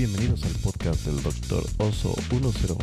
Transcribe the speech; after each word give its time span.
bienvenidos 0.00 0.42
al 0.44 0.52
podcast 0.62 1.04
del 1.04 1.22
Dr. 1.22 1.62
Oso 1.76 2.14
101, 2.30 2.78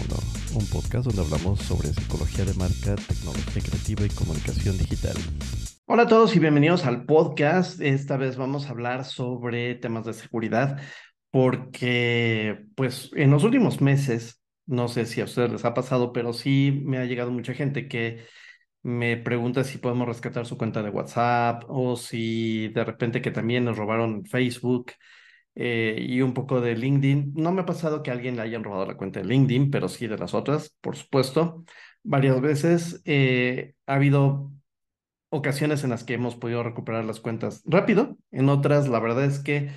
un 0.54 0.68
podcast 0.68 1.08
donde 1.08 1.24
hablamos 1.24 1.60
sobre 1.62 1.88
psicología 1.88 2.46
de 2.46 2.54
marca, 2.54 2.96
tecnología 2.96 3.64
creativa 3.64 4.06
y 4.06 4.10
comunicación 4.10 4.78
digital. 4.78 5.16
Hola 5.88 6.04
a 6.04 6.08
todos 6.08 6.36
y 6.36 6.40
bienvenidos 6.40 6.86
al 6.86 7.06
podcast. 7.06 7.82
Esta 7.82 8.18
vez 8.18 8.38
vamos 8.38 8.68
a 8.68 8.70
hablar 8.70 9.04
sobre 9.04 9.74
temas 9.74 10.06
de 10.06 10.14
seguridad 10.14 10.80
porque 11.32 12.68
pues 12.76 13.10
en 13.16 13.32
los 13.32 13.44
últimos 13.44 13.82
meses, 13.82 14.40
no 14.68 14.88
sé 14.88 15.08
si 15.08 15.20
a 15.20 15.24
ustedes 15.24 15.52
les 15.52 15.66
ha 15.66 15.74
pasado, 15.74 16.14
pero 16.14 16.34
sí 16.34 16.84
me 16.86 17.00
ha 17.00 17.06
llegado 17.06 17.32
mucha 17.32 17.56
gente 17.56 17.88
que 17.88 18.28
me 18.84 19.18
pregunta 19.18 19.64
si 19.64 19.80
podemos 19.80 20.08
rescatar 20.08 20.46
su 20.46 20.56
cuenta 20.56 20.84
de 20.84 20.92
WhatsApp 20.92 21.64
o 21.68 21.96
si 21.96 22.68
de 22.68 22.84
repente 22.84 23.24
que 23.24 23.32
también 23.32 23.66
nos 23.66 23.76
robaron 23.76 24.24
Facebook 24.24 24.92
eh, 25.60 25.98
y 26.08 26.22
un 26.22 26.36
poco 26.36 26.62
de 26.62 26.76
LinkedIn. 26.76 27.34
No 27.36 27.52
me 27.52 27.62
ha 27.62 27.66
pasado 27.66 28.04
que 28.04 28.12
alguien 28.12 28.36
le 28.36 28.44
hayan 28.44 28.64
robado 28.64 28.86
la 28.86 28.96
cuenta 28.96 29.20
de 29.20 29.26
LinkedIn, 29.26 29.72
pero 29.72 29.90
sí 29.90 30.06
de 30.06 30.18
las 30.18 30.36
otras, 30.36 30.76
por 30.82 30.96
supuesto. 30.96 31.66
Varias 32.04 32.40
veces 32.42 33.02
eh, 33.06 33.74
ha 33.88 33.96
habido 33.96 34.52
ocasiones 35.30 35.84
en 35.84 35.90
las 35.90 36.04
que 36.04 36.14
hemos 36.14 36.36
podido 36.36 36.62
recuperar 36.62 37.06
las 37.06 37.20
cuentas 37.20 37.64
rápido, 37.66 38.18
en 38.32 38.50
otras 38.50 38.88
la 38.88 39.00
verdad 39.00 39.26
es 39.26 39.40
que 39.40 39.72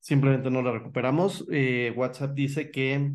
simplemente 0.00 0.50
no 0.50 0.60
las 0.60 0.74
recuperamos. 0.74 1.46
Eh, 1.50 1.94
WhatsApp 1.96 2.34
dice 2.34 2.70
que 2.70 3.12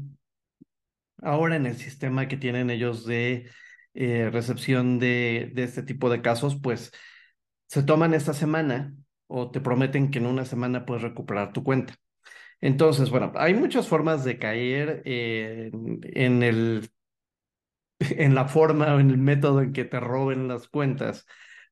ahora 1.22 1.56
en 1.56 1.68
el 1.68 1.78
sistema 1.78 2.28
que 2.28 2.38
tienen 2.38 2.72
ellos 2.72 3.06
de 3.06 3.50
recepción 3.94 5.00
de, 5.00 5.52
de 5.56 5.64
este 5.64 5.82
tipo 5.84 6.10
de 6.10 6.22
casos, 6.22 6.60
pues 6.62 6.92
se 7.68 7.84
toman 7.84 8.14
esta 8.14 8.34
semana 8.34 8.96
o 9.28 9.52
te 9.52 9.62
prometen 9.62 10.12
que 10.12 10.20
en 10.20 10.26
una 10.26 10.46
semana 10.46 10.86
puedes 10.86 11.04
recuperar 11.04 11.54
tu 11.54 11.64
cuenta. 11.64 11.96
Entonces, 12.62 13.10
bueno, 13.10 13.32
hay 13.36 13.54
muchas 13.54 13.88
formas 13.88 14.24
de 14.24 14.40
caer 14.40 15.02
en, 15.06 16.44
el, 16.44 16.90
en 18.00 18.36
la 18.36 18.48
forma 18.48 18.96
o 18.96 19.00
en 19.00 19.10
el 19.12 19.18
método 19.18 19.62
en 19.62 19.74
que 19.74 19.86
te 19.86 20.00
roben 20.00 20.48
las 20.48 20.68
cuentas, 20.68 21.26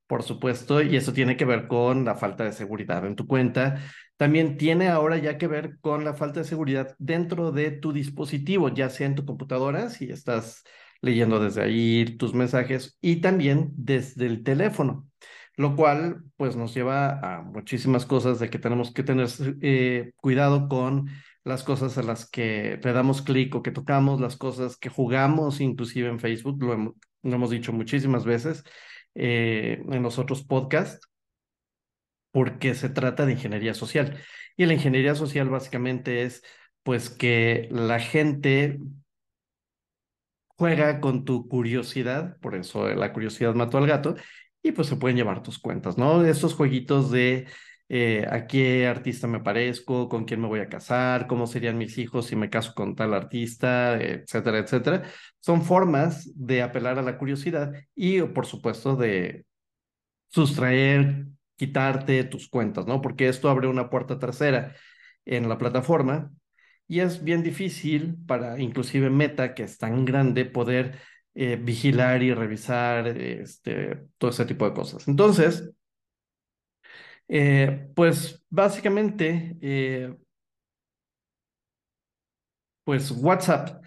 por 0.07 0.23
supuesto, 0.23 0.81
y 0.81 0.95
eso 0.95 1.13
tiene 1.13 1.37
que 1.37 1.45
ver 1.45 1.67
con 1.67 2.05
la 2.05 2.15
falta 2.15 2.43
de 2.43 2.53
seguridad 2.53 3.05
en 3.05 3.15
tu 3.15 3.27
cuenta. 3.27 3.81
También 4.17 4.57
tiene 4.57 4.87
ahora 4.89 5.17
ya 5.17 5.37
que 5.37 5.47
ver 5.47 5.79
con 5.81 6.05
la 6.05 6.13
falta 6.13 6.41
de 6.41 6.45
seguridad 6.45 6.95
dentro 6.99 7.51
de 7.51 7.71
tu 7.71 7.91
dispositivo, 7.91 8.69
ya 8.69 8.89
sea 8.89 9.07
en 9.07 9.15
tu 9.15 9.25
computadora, 9.25 9.89
si 9.89 10.05
estás 10.11 10.63
leyendo 11.01 11.39
desde 11.39 11.63
ahí 11.63 12.17
tus 12.17 12.33
mensajes, 12.33 12.97
y 13.01 13.17
también 13.17 13.71
desde 13.75 14.25
el 14.27 14.43
teléfono 14.43 15.07
lo 15.57 15.75
cual 15.75 16.23
pues 16.37 16.55
nos 16.55 16.73
lleva 16.73 17.19
a 17.19 17.41
muchísimas 17.41 18.05
cosas 18.05 18.39
de 18.39 18.49
que 18.49 18.59
tenemos 18.59 18.93
que 18.93 19.03
tener 19.03 19.29
eh, 19.61 20.11
cuidado 20.17 20.67
con 20.67 21.09
las 21.43 21.63
cosas 21.63 21.97
a 21.97 22.03
las 22.03 22.29
que 22.29 22.79
le 22.83 22.93
damos 22.93 23.21
clic 23.21 23.53
o 23.55 23.63
que 23.63 23.71
tocamos, 23.71 24.19
las 24.19 24.35
cosas 24.35 24.77
que 24.77 24.89
jugamos 24.89 25.61
inclusive 25.61 26.09
en 26.09 26.19
Facebook, 26.19 26.61
lo, 26.61 26.95
hemos, 27.23 27.49
dicho 27.49 27.71
muchísimas 27.71 28.25
veces 28.25 28.63
eh, 29.13 29.81
en 29.89 30.03
los 30.03 30.19
otros 30.19 30.43
podcasts, 30.43 31.07
porque 32.31 32.75
se 32.75 32.89
trata 32.89 33.25
de 33.25 33.33
ingeniería 33.33 33.73
social. 33.73 34.19
Y 34.57 34.65
la 34.65 34.73
ingeniería 34.73 35.15
social 35.15 35.49
básicamente 35.49 36.23
es 36.23 36.43
pues 36.83 37.09
que 37.09 37.67
la 37.71 37.99
gente 37.99 38.79
juega 40.57 40.99
con 41.01 41.25
tu 41.25 41.47
curiosidad, 41.47 42.37
por 42.39 42.55
eso 42.55 42.87
la 42.89 43.13
curiosidad 43.13 43.53
mató 43.55 43.77
al 43.77 43.87
gato, 43.87 44.15
y 44.66 44.71
pues 44.71 44.88
se 44.88 44.95
pueden 44.95 45.16
llevar 45.16 45.44
tus 45.44 45.59
cuentas, 45.59 45.95
¿no? 45.95 46.25
Estos 46.25 46.55
jueguitos 46.55 47.11
de 47.11 47.45
eh, 47.88 48.25
a 48.31 48.47
qué 48.47 48.88
artista 48.88 49.27
me 49.27 49.39
parezco, 49.39 50.09
con 50.09 50.25
quién 50.25 50.41
me 50.41 50.47
voy 50.47 50.59
a 50.59 50.69
casar, 50.69 51.27
cómo 51.27 51.45
serían 51.45 51.77
mis 51.77 51.99
hijos 51.99 52.25
si 52.25 52.35
me 52.35 52.49
caso 52.49 52.73
con 52.73 52.95
tal 52.95 53.13
artista, 53.13 54.02
etcétera, 54.02 54.57
etcétera. 54.57 55.03
Son 55.39 55.61
formas 55.61 56.31
de 56.35 56.63
apelar 56.63 56.97
a 56.97 57.03
la 57.03 57.19
curiosidad 57.19 57.73
y, 57.94 58.22
por 58.23 58.47
supuesto, 58.47 58.95
de 58.95 59.45
sustraer, 60.29 61.28
quitarte 61.57 62.23
tus 62.23 62.50
cuentas, 62.50 62.88
¿no? 62.88 63.01
Porque 63.01 63.28
esto 63.28 63.50
abre 63.51 63.68
una 63.68 63.91
puerta 63.91 64.18
trasera 64.18 64.75
en 65.25 65.47
la 65.47 65.59
plataforma 65.59 66.31
y 66.88 67.01
es 67.01 67.23
bien 67.23 67.44
difícil 67.44 68.16
para 68.25 68.59
inclusive 68.59 69.12
Meta, 69.12 69.53
que 69.53 69.62
es 69.62 69.78
tan 69.78 70.06
grande, 70.06 70.45
poder 70.45 71.00
eh, 71.35 71.57
vigilar 71.62 72.23
y 72.23 72.34
revisar 72.34 73.07
este, 73.07 74.07
todo 74.18 74.31
ese 74.31 74.46
tipo 74.46 74.66
de 74.66 74.73
cosas. 74.73 75.07
Entonces, 75.07 75.69
eh, 77.28 77.90
pues 77.96 78.44
básicamente, 78.50 79.57
eh, 79.62 80.16
pues 82.84 83.12
WhatsApp 83.12 83.84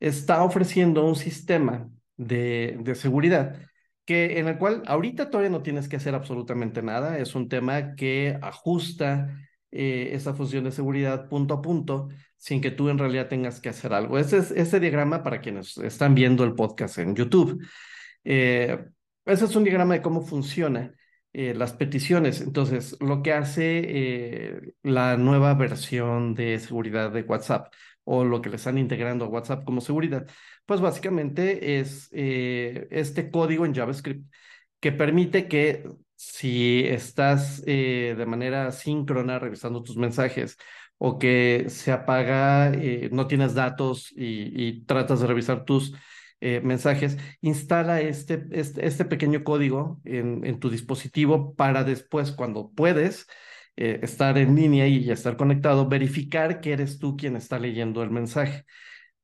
está 0.00 0.42
ofreciendo 0.42 1.04
un 1.06 1.16
sistema 1.16 1.88
de, 2.16 2.76
de 2.80 2.94
seguridad 2.94 3.56
que 4.04 4.38
en 4.38 4.48
el 4.48 4.58
cual 4.58 4.82
ahorita 4.86 5.30
todavía 5.30 5.50
no 5.50 5.62
tienes 5.62 5.88
que 5.88 5.96
hacer 5.96 6.14
absolutamente 6.14 6.82
nada, 6.82 7.18
es 7.18 7.34
un 7.34 7.48
tema 7.48 7.94
que 7.94 8.38
ajusta 8.42 9.38
esa 9.70 10.34
función 10.34 10.64
de 10.64 10.72
seguridad 10.72 11.28
punto 11.28 11.54
a 11.54 11.62
punto 11.62 12.08
sin 12.40 12.60
que 12.60 12.70
tú 12.70 12.88
en 12.88 12.98
realidad 12.98 13.28
tengas 13.28 13.60
que 13.60 13.68
hacer 13.68 13.92
algo. 13.92 14.18
Ese 14.18 14.38
es 14.38 14.50
este 14.50 14.80
diagrama 14.80 15.22
para 15.22 15.40
quienes 15.40 15.76
están 15.78 16.14
viendo 16.14 16.42
el 16.42 16.54
podcast 16.54 16.98
en 16.98 17.14
YouTube. 17.14 17.62
Eh, 18.24 18.82
ese 19.26 19.44
es 19.44 19.54
un 19.54 19.64
diagrama 19.64 19.94
de 19.94 20.02
cómo 20.02 20.22
funciona 20.22 20.94
eh, 21.32 21.54
las 21.54 21.74
peticiones. 21.74 22.40
Entonces, 22.40 22.96
lo 23.00 23.22
que 23.22 23.34
hace 23.34 24.74
la 24.82 25.16
nueva 25.18 25.54
versión 25.54 26.34
de 26.34 26.58
seguridad 26.58 27.10
de 27.12 27.22
WhatsApp 27.22 27.72
o 28.04 28.24
lo 28.24 28.40
que 28.40 28.48
le 28.48 28.56
están 28.56 28.78
integrando 28.78 29.26
a 29.26 29.28
WhatsApp 29.28 29.64
como 29.64 29.82
seguridad, 29.82 30.26
pues 30.64 30.80
básicamente 30.80 31.78
es 31.78 32.08
este 32.12 33.30
código 33.30 33.66
en 33.66 33.74
JavaScript 33.74 34.24
que 34.80 34.92
permite 34.92 35.46
que 35.46 35.84
si 36.22 36.84
estás 36.86 37.62
eh, 37.66 38.14
de 38.16 38.26
manera 38.26 38.72
síncrona 38.72 39.38
revisando 39.38 39.82
tus 39.82 39.96
mensajes 39.96 40.58
o 41.02 41.18
que 41.18 41.66
se 41.68 41.92
apaga, 41.92 42.72
eh, 42.74 43.08
no 43.10 43.26
tienes 43.26 43.54
datos 43.54 44.12
y, 44.14 44.84
tratas 44.84 45.20
de 45.20 45.26
revisar 45.26 45.64
tus 45.64 45.94
eh, 46.40 46.60
mensajes, 46.62 47.16
instala 47.40 48.02
este, 48.02 48.46
este, 48.50 48.86
este 48.86 49.06
pequeño 49.06 49.42
código 49.42 50.00
en, 50.04 50.44
en, 50.44 50.60
tu 50.60 50.68
dispositivo 50.68 51.54
para 51.54 51.84
después, 51.84 52.32
cuando 52.32 52.70
puedes, 52.70 53.26
estar 53.76 54.36
en 54.36 54.56
línea 54.56 54.86
y 54.88 55.10
estar 55.10 55.38
conectado, 55.38 55.88
verificar 55.88 56.60
que 56.60 56.72
eres 56.72 56.98
tú 56.98 57.16
quien 57.16 57.34
está 57.34 57.58
leyendo 57.58 58.02
el 58.02 58.10
mensaje. 58.10 58.66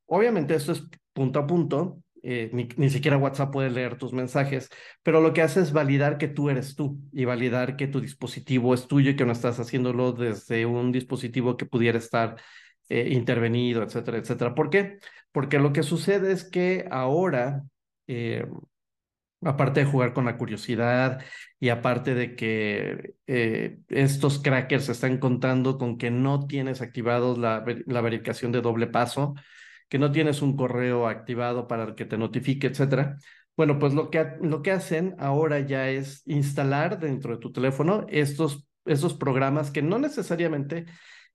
Obviamente 0.07 0.55
esto 0.55 0.73
es 0.73 0.83
punto 1.13 1.41
a 1.41 1.47
punto, 1.47 2.01
eh, 2.29 2.51
ni, 2.53 2.91
siquiera 2.91 3.19
WhatsApp 3.19 3.53
puede 3.53 3.71
leer 3.71 3.99
tus 3.99 4.13
mensajes, 4.13 4.69
pero 5.05 5.21
lo 5.21 5.33
que 5.33 5.43
hace 5.43 5.61
es 5.61 5.73
validar 5.73 6.19
que 6.19 6.27
tú 6.27 6.51
eres 6.51 6.75
tú 6.75 6.99
y 7.13 7.25
validar 7.25 7.77
que 7.77 7.87
tu 7.87 8.01
dispositivo 8.01 8.75
es 8.75 8.89
tuyo 8.89 9.13
y 9.13 9.17
que 9.17 9.25
no 9.25 9.31
estás 9.31 9.61
haciéndolo 9.61 10.11
desde 10.11 10.67
un 10.67 10.91
dispositivo 10.91 11.57
que 11.57 11.67
pudiera 11.67 11.99
estar 11.99 12.35
eh, 12.89 13.11
intervenido, 13.13 13.85
etcétera, 13.85 14.19
etcétera. 14.19 14.57
¿Por 14.57 14.71
qué? 14.71 14.99
Porque 15.31 15.61
lo 15.61 15.73
que 15.73 15.85
sucede 15.85 16.33
es 16.33 16.43
que 16.43 16.89
ahora, 16.91 17.63
eh, 18.09 18.45
aparte 19.43 19.81
de 19.81 19.87
jugar 19.87 20.13
con 20.13 20.25
la 20.25 20.37
curiosidad 20.37 21.23
y 21.61 21.69
aparte 21.69 22.17
de 22.17 22.35
que 22.35 23.15
estos 23.89 24.41
crackers 24.41 24.89
están 24.89 25.19
contando 25.19 25.79
con 25.79 25.97
que 25.97 26.11
no 26.11 26.49
tienes 26.49 26.83
activados 26.83 27.39
la, 27.39 27.65
la 27.87 28.01
verificación 28.01 28.51
de 28.51 28.63
doble 28.63 28.89
paso, 28.89 29.35
que 29.89 29.99
no 29.99 30.13
tienes 30.13 30.43
un 30.43 30.57
correo 30.57 31.09
activado 31.09 31.69
para 31.69 31.95
que 31.95 32.05
te 32.05 32.19
notifique, 32.19 32.67
etcétera. 32.67 33.19
Bueno, 33.57 33.79
pues 33.79 33.95
lo 33.95 34.11
que, 34.11 34.27
lo 34.43 34.63
que 34.63 34.73
hacen 34.73 35.15
ahora 35.19 35.61
ya 35.61 35.89
es 35.89 36.23
instalar 36.27 36.99
dentro 36.99 37.35
de 37.35 37.41
tu 37.41 37.53
teléfono 37.53 38.07
estos, 38.09 38.67
estos 38.85 39.15
programas 39.15 39.71
que 39.71 39.83
no 39.83 39.99
necesariamente 39.99 40.87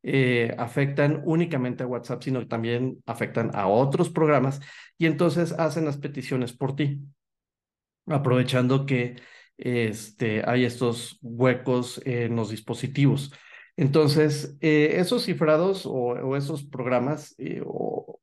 eh, 0.03 0.53
afectan 0.57 1.21
únicamente 1.25 1.83
a 1.83 1.87
WhatsApp, 1.87 2.23
sino 2.23 2.39
que 2.39 2.45
también 2.47 3.03
afectan 3.05 3.51
a 3.53 3.67
otros 3.67 4.09
programas 4.09 4.59
y 4.97 5.05
entonces 5.05 5.51
hacen 5.53 5.85
las 5.85 5.97
peticiones 5.97 6.53
por 6.53 6.75
ti, 6.75 7.01
aprovechando 8.07 8.85
que 8.85 9.15
este, 9.57 10.43
hay 10.47 10.65
estos 10.65 11.19
huecos 11.21 12.01
en 12.05 12.35
los 12.35 12.49
dispositivos. 12.49 13.31
Entonces, 13.77 14.57
eh, 14.61 14.93
esos 14.97 15.25
cifrados 15.25 15.83
o, 15.85 16.35
esos 16.35 16.63
programas 16.63 17.35
eh, 17.37 17.61
o, 17.65 18.20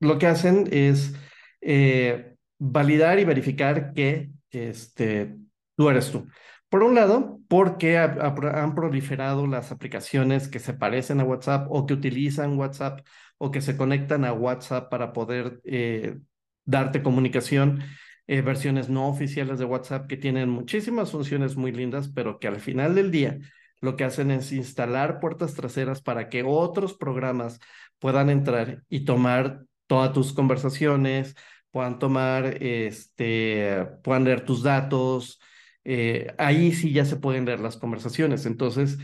lo 0.00 0.18
que 0.18 0.26
hacen 0.26 0.68
es 0.70 1.14
eh, 1.60 2.34
validar 2.58 3.18
y 3.18 3.24
verificar 3.24 3.92
que 3.92 4.30
este, 4.50 5.36
tú 5.76 5.88
eres 5.88 6.10
tú. 6.10 6.26
Por 6.68 6.82
un 6.82 6.94
lado, 6.94 7.40
porque 7.48 7.96
han 7.96 8.74
proliferado 8.74 9.46
las 9.46 9.72
aplicaciones 9.72 10.48
que 10.48 10.58
se 10.58 10.74
parecen 10.74 11.20
a 11.20 11.24
WhatsApp 11.24 11.66
o 11.70 11.86
que 11.86 11.94
utilizan 11.94 12.58
WhatsApp 12.58 13.00
o 13.38 13.50
que 13.50 13.62
se 13.62 13.76
conectan 13.76 14.24
a 14.24 14.34
WhatsApp 14.34 14.90
para 14.90 15.14
poder 15.14 15.60
eh, 15.64 16.18
darte 16.66 17.02
comunicación, 17.02 17.82
eh, 18.26 18.42
versiones 18.42 18.90
no 18.90 19.08
oficiales 19.08 19.58
de 19.58 19.64
WhatsApp 19.64 20.06
que 20.08 20.18
tienen 20.18 20.50
muchísimas 20.50 21.10
funciones 21.10 21.56
muy 21.56 21.72
lindas, 21.72 22.08
pero 22.14 22.38
que 22.38 22.48
al 22.48 22.60
final 22.60 22.94
del 22.94 23.10
día 23.10 23.38
lo 23.80 23.96
que 23.96 24.04
hacen 24.04 24.30
es 24.30 24.52
instalar 24.52 25.20
puertas 25.20 25.54
traseras 25.54 26.02
para 26.02 26.28
que 26.28 26.42
otros 26.42 26.94
programas 26.94 27.60
puedan 27.98 28.28
entrar 28.28 28.82
y 28.90 29.06
tomar 29.06 29.64
todas 29.88 30.12
tus 30.12 30.32
conversaciones, 30.32 31.34
puedan 31.72 31.98
tomar, 31.98 32.62
este, 32.62 33.86
puedan 34.04 34.24
leer 34.24 34.44
tus 34.44 34.62
datos. 34.62 35.40
Eh, 35.84 36.34
ahí 36.38 36.72
sí 36.72 36.92
ya 36.92 37.04
se 37.04 37.16
pueden 37.16 37.46
leer 37.46 37.60
las 37.60 37.76
conversaciones. 37.76 38.46
Entonces, 38.46 38.98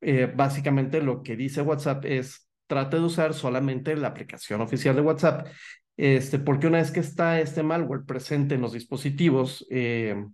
eh, 0.00 0.32
básicamente 0.34 1.02
lo 1.02 1.22
que 1.22 1.36
dice 1.36 1.62
WhatsApp 1.62 2.04
es, 2.06 2.48
trate 2.66 2.96
de 2.96 3.02
usar 3.02 3.34
solamente 3.34 3.96
la 3.96 4.08
aplicación 4.08 4.60
oficial 4.60 4.96
de 4.96 5.02
WhatsApp, 5.02 5.48
este, 5.96 6.38
porque 6.38 6.66
una 6.68 6.78
vez 6.78 6.90
que 6.92 7.00
está 7.00 7.40
este 7.40 7.62
malware 7.62 8.04
presente 8.06 8.54
en 8.54 8.62
los 8.62 8.72
dispositivos, 8.72 9.66
eh, 9.70 10.24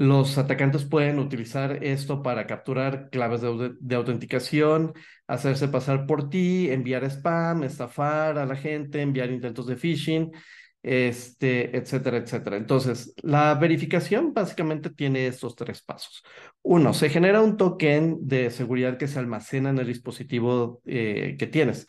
los 0.00 0.38
atacantes 0.38 0.86
pueden 0.86 1.18
utilizar 1.18 1.84
esto 1.84 2.22
para 2.22 2.46
capturar 2.46 3.10
claves 3.10 3.42
de, 3.42 3.94
autenticación, 3.94 4.94
hacerse 5.26 5.68
pasar 5.68 6.06
por 6.06 6.30
ti, 6.30 6.70
enviar 6.70 7.04
spam, 7.04 7.64
estafar 7.64 8.38
a 8.38 8.46
la 8.46 8.56
gente, 8.56 9.02
enviar 9.02 9.30
intentos 9.30 9.66
de 9.66 9.76
phishing, 9.76 10.32
este, 10.82 11.76
etcétera, 11.76 12.16
etcétera. 12.16 12.56
Entonces, 12.56 13.12
la 13.20 13.54
verificación 13.56 14.32
básicamente 14.32 14.88
tiene 14.88 15.26
estos 15.26 15.54
tres 15.54 15.82
pasos. 15.82 16.22
Uno, 16.62 16.94
se 16.94 17.10
genera 17.10 17.42
un 17.42 17.58
token 17.58 18.26
de 18.26 18.50
seguridad 18.50 18.96
que 18.96 19.06
se 19.06 19.18
almacena 19.18 19.68
en 19.68 19.80
el 19.80 19.86
dispositivo 19.86 20.80
eh, 20.86 21.36
que 21.38 21.46
tienes. 21.46 21.86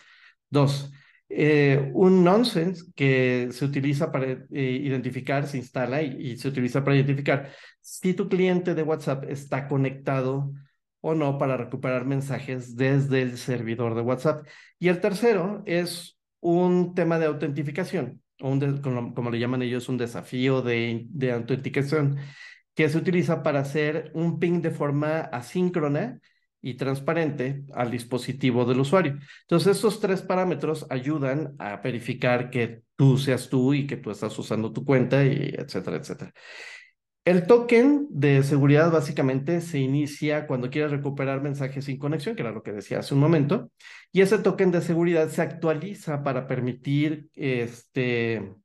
Dos, 0.50 0.92
eh, 1.34 1.92
un 1.94 2.24
nonsense 2.24 2.92
que 2.96 3.50
se 3.52 3.64
utiliza 3.64 4.12
para 4.12 4.32
eh, 4.32 4.82
identificar, 4.84 5.48
se 5.48 5.58
instala 5.58 6.02
y, 6.02 6.38
se 6.38 6.50
utiliza 6.50 6.84
para 6.84 6.98
identificar 6.98 7.52
si 7.80 8.14
tu 8.14 8.28
cliente 8.28 8.76
de 8.76 8.84
WhatsApp 8.84 9.26
está 9.30 9.68
conectado 9.68 10.52
o 11.00 11.16
no 11.16 11.38
para 11.38 11.58
recuperar 11.58 12.06
mensajes 12.06 12.76
desde 12.76 13.22
el 13.22 13.38
servidor 13.38 13.96
de 13.96 14.02
WhatsApp. 14.02 14.46
Y 14.78 14.90
el 14.90 15.00
tercero 15.00 15.64
es 15.66 16.20
un 16.42 16.94
tema 16.96 17.18
de 17.18 17.28
autentificación, 17.28 18.22
o 18.42 18.50
un 18.50 18.82
como, 19.14 19.32
le 19.32 19.40
llaman 19.40 19.62
ellos, 19.62 19.88
un 19.90 19.98
desafío 19.98 20.62
de, 20.62 21.06
de 21.10 21.32
autenticación 21.32 22.18
que 22.76 22.90
se 22.90 22.98
utiliza 22.98 23.42
para 23.44 23.62
hacer 23.62 24.12
un 24.14 24.40
ping 24.40 24.62
de 24.62 24.72
forma 24.72 25.22
asíncrona 25.22 26.20
y 26.62 26.76
transparente 26.76 27.64
al 27.74 27.92
dispositivo 27.92 28.66
del 28.66 28.80
usuario. 28.82 29.18
Entonces, 29.42 29.78
estos 29.78 30.00
tres 30.00 30.22
parámetros 30.22 30.86
ayudan 30.90 31.56
a 31.60 31.78
verificar 31.78 32.50
que 32.50 32.84
tú 32.96 33.18
seas 33.18 33.50
tú 33.50 33.74
y 33.74 33.88
que 33.88 33.98
tú 33.98 34.12
estás 34.12 34.38
usando 34.38 34.72
tu 34.72 34.86
cuenta, 34.86 35.26
y 35.26 35.54
etcétera, 35.58 35.98
etcétera. 35.98 36.34
El 37.24 37.46
token 37.46 38.08
de 38.10 38.42
seguridad 38.42 38.92
básicamente 38.92 39.62
se 39.62 39.78
inicia 39.78 40.48
cuando 40.48 40.72
quieres 40.72 40.90
recuperar 40.92 41.42
mensajes 41.42 41.86
sin 41.86 42.00
conexión, 42.00 42.36
que 42.36 42.42
era 42.42 42.52
lo 42.52 42.64
que 42.64 42.72
decía 42.72 43.00
hace 43.00 43.14
un 43.14 43.20
momento, 43.20 43.72
y 44.12 44.22
ese 44.22 44.40
token 44.40 44.72
de 44.72 44.82
seguridad 44.82 45.30
se 45.30 45.42
actualiza 45.44 46.24
para 46.24 46.48
permitir 46.48 47.30
este, 47.36 48.56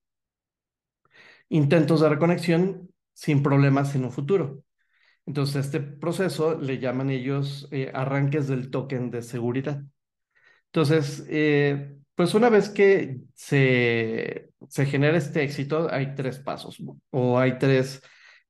intentos 1.48 2.00
de 2.00 2.08
reconexión 2.08 2.90
sin 3.12 3.42
problemas 3.42 3.94
en 3.94 4.04
un 4.04 4.12
futuro. 4.12 4.62
Entonces, 5.26 5.66
este 5.66 5.80
proceso 5.80 6.58
le 6.60 6.78
llaman 6.78 7.10
ellos 7.10 7.68
eh, 7.72 7.90
arranques 7.92 8.46
del 8.46 8.70
token 8.70 9.10
de 9.10 9.22
seguridad. 9.22 9.82
Entonces, 10.66 11.24
eh, 11.28 11.98
pues 12.14 12.34
una 12.34 12.48
vez 12.48 12.68
que 12.70 13.18
se, 13.34 14.50
se 14.68 14.86
genera 14.86 15.18
este 15.18 15.42
éxito, 15.42 15.88
hay 15.90 16.14
tres 16.14 16.38
pasos 16.38 16.78
o 17.10 17.38
hay 17.38 17.58
tres 17.58 18.02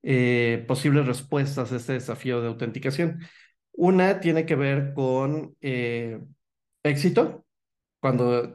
eh, 0.02 0.64
posibles 0.69 1.06
respuestas 1.06 1.73
a 1.73 1.76
este 1.76 1.94
desafío 1.94 2.40
de 2.43 2.49
autenticación. 2.49 3.20
Una 3.73 4.20
tiene 4.20 4.46
que 4.46 4.55
ver 4.56 4.93
con 4.94 5.56
éxito, 6.82 7.44
cuando 8.00 8.52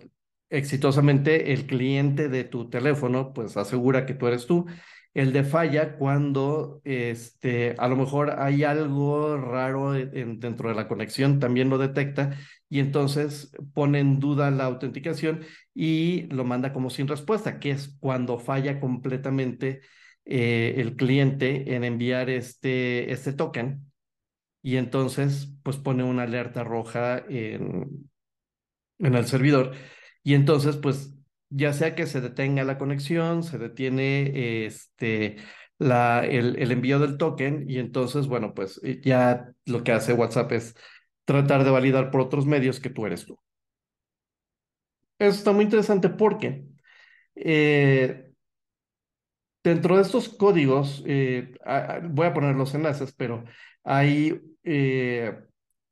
exitosamente 0.49 1.53
el 1.53 1.65
cliente 1.65 2.29
de 2.29 2.43
tu 2.43 2.69
teléfono 2.69 3.33
pues 3.33 3.57
asegura 3.57 4.05
que 4.05 4.13
tú 4.13 4.27
eres 4.27 4.45
tú 4.45 4.65
el 5.13 5.33
de 5.33 5.43
falla 5.43 5.97
cuando 5.97 6.81
este, 6.85 7.75
a 7.77 7.87
lo 7.87 7.95
mejor 7.97 8.39
hay 8.39 8.63
algo 8.63 9.37
raro 9.37 9.91
dentro 9.93 10.69
de 10.69 10.75
la 10.75 10.87
conexión, 10.87 11.39
también 11.39 11.69
lo 11.69 11.77
detecta 11.77 12.37
y 12.69 12.79
entonces 12.79 13.51
pone 13.73 13.99
en 13.99 14.19
duda 14.19 14.51
la 14.51 14.65
autenticación 14.65 15.41
y 15.73 16.23
lo 16.33 16.45
manda 16.45 16.71
como 16.73 16.89
sin 16.89 17.07
respuesta, 17.07 17.59
que 17.59 17.71
es 17.71 17.97
cuando 17.99 18.39
falla 18.39 18.79
completamente 18.79 19.81
eh, 20.25 20.75
el 20.77 20.95
cliente 20.95 21.75
en 21.75 21.83
enviar 21.83 22.29
este, 22.29 23.11
este 23.11 23.33
token 23.33 23.91
y 24.61 24.77
entonces 24.77 25.53
pues 25.63 25.77
pone 25.77 26.03
una 26.03 26.23
alerta 26.23 26.63
roja 26.63 27.23
en, 27.27 28.09
en 28.99 29.15
el 29.15 29.25
servidor 29.25 29.73
y 30.23 30.35
entonces 30.35 30.77
pues 30.77 31.15
ya 31.51 31.73
sea 31.73 31.95
que 31.95 32.07
se 32.07 32.21
detenga 32.21 32.63
la 32.63 32.77
conexión, 32.77 33.43
se 33.43 33.57
detiene 33.57 34.65
este, 34.65 35.37
la, 35.77 36.25
el, 36.25 36.71
envío 36.71 36.99
del 36.99 37.17
token 37.17 37.65
y 37.69 37.77
entonces, 37.79 38.27
bueno, 38.27 38.53
pues 38.53 38.79
eh, 38.83 39.01
ya 39.03 39.53
lo 39.65 39.83
que 39.83 39.91
hace 39.91 40.13
WhatsApp 40.13 40.51
es 40.53 40.75
tratar 41.25 41.63
de 41.65 41.71
validar 41.71 42.11
por 42.11 42.21
otros 42.21 42.45
medios 42.45 42.79
que 42.79 42.89
tú 42.89 43.05
eres 43.05 43.25
tú. 43.25 43.37
Eso 45.19 45.37
está 45.37 45.51
muy 45.51 45.65
interesante 45.65 46.09
porque 46.09 46.65
eh, 47.35 48.31
dentro 49.63 49.97
de 49.97 50.03
estos 50.03 50.29
códigos, 50.29 51.03
eh, 51.05 51.53
voy 52.03 52.27
a 52.27 52.33
poner 52.33 52.55
los 52.55 52.73
enlaces, 52.73 53.13
pero 53.13 53.43
hay 53.83 54.39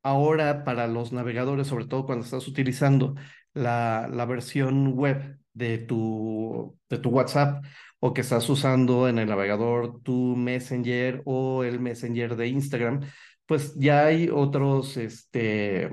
ahora 0.02 0.64
para 0.64 0.86
los 0.86 1.12
navegadores, 1.12 1.66
sobre 1.66 1.86
todo 1.86 2.06
cuando 2.06 2.24
estás 2.24 2.48
utilizando 2.48 3.14
la, 3.52 4.08
la 4.10 4.24
versión 4.24 4.92
web 4.94 5.39
de 5.52 5.78
tu, 5.78 6.78
de 6.88 6.98
tu 6.98 7.10
WhatsApp 7.10 7.64
o 8.00 8.14
que 8.14 8.22
estás 8.22 8.48
usando 8.48 9.08
en 9.08 9.18
el 9.18 9.28
navegador 9.28 10.02
tu 10.02 10.36
Messenger 10.36 11.22
o 11.24 11.64
el 11.64 11.80
Messenger 11.80 12.36
de 12.36 12.48
Instagram, 12.48 13.00
pues 13.46 13.74
ya 13.76 14.06
hay 14.06 14.28
otros, 14.32 14.96
este, 14.96 15.90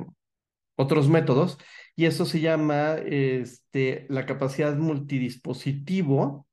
otros 0.75 1.09
métodos 1.09 1.57
y 1.95 2.05
eso 2.05 2.25
se 2.25 2.39
llama 2.39 2.95
este, 3.05 4.05
la 4.09 4.25
capacidad 4.25 4.75
multidispositivo. 4.77 6.47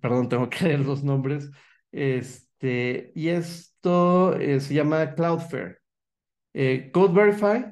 Perdón, 0.00 0.28
tengo 0.28 0.48
que 0.48 0.64
leer 0.64 0.80
los 0.80 1.02
nombres. 1.02 1.50
Este, 1.90 3.12
y 3.14 3.28
esto 3.28 4.36
eh, 4.36 4.60
se 4.60 4.74
llama 4.74 5.14
Cloudflare. 5.14 5.78
Eh, 6.54 6.90
Code 6.92 7.14
Verify 7.14 7.64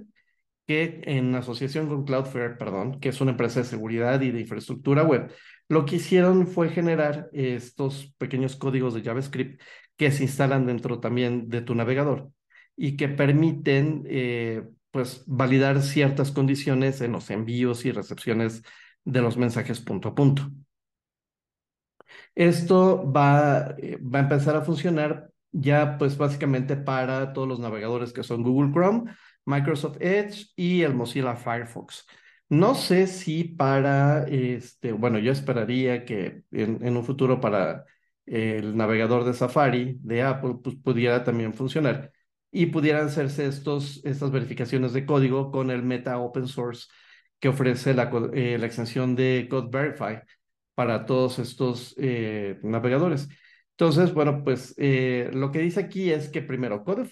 que 0.70 1.00
en 1.02 1.34
asociación 1.34 1.88
con 1.88 2.04
Cloudflare, 2.04 2.56
perdón, 2.56 3.00
que 3.00 3.08
es 3.08 3.20
una 3.20 3.32
empresa 3.32 3.58
de 3.58 3.66
seguridad 3.66 4.20
y 4.20 4.30
de 4.30 4.42
infraestructura 4.42 5.02
web, 5.02 5.32
lo 5.68 5.84
que 5.84 5.96
hicieron 5.96 6.46
fue 6.46 6.68
generar 6.68 7.28
estos 7.32 8.14
pequeños 8.18 8.54
códigos 8.54 8.94
de 8.94 9.02
JavaScript 9.02 9.60
que 9.96 10.12
se 10.12 10.22
instalan 10.22 10.66
dentro 10.66 11.00
también 11.00 11.48
de 11.48 11.62
tu 11.62 11.74
navegador 11.74 12.30
y 12.76 12.96
que 12.96 13.08
permiten 13.08 14.04
eh, 14.06 14.62
pues 14.92 15.24
validar 15.26 15.82
ciertas 15.82 16.30
condiciones 16.30 17.00
en 17.00 17.10
los 17.10 17.30
envíos 17.30 17.84
y 17.84 17.90
recepciones 17.90 18.62
de 19.04 19.22
los 19.22 19.36
mensajes 19.36 19.80
punto 19.80 20.10
a 20.10 20.14
punto. 20.14 20.52
Esto 22.36 23.10
va, 23.10 23.74
eh, 23.76 23.98
va 24.00 24.20
a 24.20 24.22
empezar 24.22 24.54
a 24.54 24.62
funcionar 24.62 25.32
ya 25.50 25.98
pues 25.98 26.16
básicamente 26.16 26.76
para 26.76 27.32
todos 27.32 27.48
los 27.48 27.58
navegadores 27.58 28.12
que 28.12 28.22
son 28.22 28.44
Google 28.44 28.70
Chrome, 28.72 29.10
Microsoft 29.46 29.98
Edge 30.00 30.46
y 30.56 30.82
el 30.82 30.94
Mozilla 30.94 31.36
Firefox. 31.36 32.06
No 32.48 32.74
sé 32.74 33.06
si 33.06 33.44
para, 33.44 34.24
este, 34.28 34.92
bueno, 34.92 35.18
yo 35.18 35.32
esperaría 35.32 36.04
que 36.04 36.42
en, 36.50 36.96
un 36.96 37.04
futuro 37.04 37.40
para 37.40 37.84
el 38.26 38.76
navegador 38.76 39.24
de 39.24 39.34
Safari 39.34 39.98
de 40.02 40.22
Apple 40.22 40.56
pues, 40.62 40.76
pudiera 40.76 41.24
también 41.24 41.52
funcionar 41.52 42.12
y 42.50 42.66
pudieran 42.66 43.06
hacerse 43.06 43.46
estos, 43.46 44.04
estas 44.04 44.30
verificaciones 44.32 44.92
de 44.92 45.06
código 45.06 45.50
con 45.52 45.70
el 45.70 45.82
Meta 45.82 46.18
Open 46.18 46.48
Source 46.48 46.88
que 47.38 47.48
ofrece 47.48 47.94
la, 47.94 48.10
eh, 48.34 48.58
la 48.58 48.66
extensión 48.66 49.16
de 49.16 49.46
Code 49.50 49.68
Verify 49.70 50.22
para 50.74 51.06
todos 51.06 51.38
estos 51.38 51.94
eh, 51.98 52.58
navegadores. 52.62 53.28
Entonces, 53.72 54.12
bueno, 54.12 54.42
pues 54.44 54.74
eh, 54.78 55.30
lo 55.32 55.50
que 55.50 55.60
dice 55.60 55.80
aquí 55.80 56.10
es 56.12 56.28
que 56.28 56.42
primero, 56.42 56.84
Code, 56.84 57.10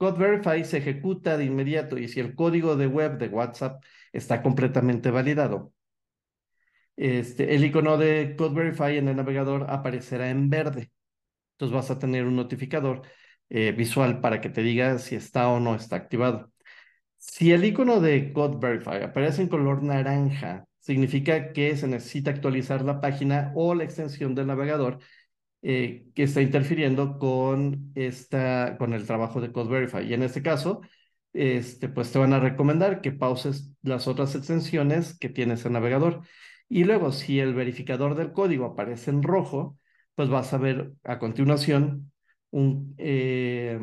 Code 0.00 0.18
Verify 0.18 0.64
se 0.64 0.78
ejecuta 0.78 1.36
de 1.36 1.44
inmediato 1.44 1.98
y 1.98 2.08
si 2.08 2.20
el 2.20 2.34
código 2.34 2.74
de 2.74 2.86
web 2.86 3.18
de 3.18 3.28
WhatsApp 3.28 3.84
está 4.12 4.42
completamente 4.42 5.10
validado, 5.10 5.74
este, 6.96 7.54
el 7.54 7.64
icono 7.66 7.98
de 7.98 8.34
Code 8.36 8.54
Verify 8.54 8.96
en 8.96 9.08
el 9.08 9.16
navegador 9.16 9.66
aparecerá 9.68 10.30
en 10.30 10.48
verde. 10.48 10.90
Entonces 11.52 11.74
vas 11.74 11.90
a 11.90 11.98
tener 11.98 12.24
un 12.24 12.36
notificador 12.36 13.02
eh, 13.50 13.72
visual 13.72 14.20
para 14.22 14.40
que 14.40 14.48
te 14.48 14.62
diga 14.62 14.98
si 14.98 15.16
está 15.16 15.48
o 15.50 15.60
no 15.60 15.74
está 15.74 15.96
activado. 15.96 16.50
Si 17.18 17.52
el 17.52 17.64
icono 17.66 18.00
de 18.00 18.32
Code 18.32 18.56
Verify 18.58 19.02
aparece 19.02 19.42
en 19.42 19.48
color 19.48 19.82
naranja, 19.82 20.64
significa 20.78 21.52
que 21.52 21.76
se 21.76 21.88
necesita 21.88 22.30
actualizar 22.30 22.82
la 22.82 23.02
página 23.02 23.52
o 23.54 23.74
la 23.74 23.84
extensión 23.84 24.34
del 24.34 24.46
navegador 24.46 25.00
eh, 25.62 26.06
que 26.14 26.22
está 26.24 26.40
interfiriendo 26.42 27.18
con, 27.18 27.92
esta, 27.94 28.76
con 28.78 28.92
el 28.94 29.06
trabajo 29.06 29.40
de 29.40 29.52
Code 29.52 29.70
Verify. 29.70 30.06
Y 30.06 30.14
en 30.14 30.22
este 30.22 30.42
caso, 30.42 30.80
este, 31.32 31.88
pues 31.88 32.12
te 32.12 32.18
van 32.18 32.32
a 32.32 32.40
recomendar 32.40 33.00
que 33.00 33.12
pauses 33.12 33.72
las 33.82 34.08
otras 34.08 34.34
extensiones 34.34 35.18
que 35.18 35.28
tienes 35.28 35.64
en 35.66 35.74
navegador. 35.74 36.22
Y 36.68 36.84
luego, 36.84 37.12
si 37.12 37.40
el 37.40 37.54
verificador 37.54 38.14
del 38.14 38.32
código 38.32 38.64
aparece 38.66 39.10
en 39.10 39.22
rojo, 39.22 39.78
pues 40.14 40.28
vas 40.28 40.52
a 40.52 40.58
ver 40.58 40.92
a 41.04 41.18
continuación 41.18 42.12
un... 42.50 42.94
Eh, 42.98 43.78